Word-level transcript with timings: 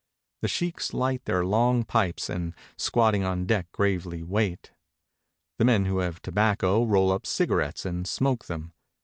The 0.41 0.47
sheikhs 0.47 0.95
light 0.95 1.25
their 1.25 1.45
long 1.45 1.83
pipes, 1.83 2.27
and 2.27 2.55
squatting 2.75 3.23
on 3.23 3.45
deck 3.45 3.71
gravely 3.71 4.23
wait. 4.23 4.71
The 5.59 5.65
men 5.65 5.85
who 5.85 5.99
have 5.99 6.23
tobacco 6.23 6.83
roll 6.83 7.11
up 7.11 7.27
cigarettes 7.27 7.85
and 7.85 8.07
smoke 8.07 8.45
them. 8.45 8.73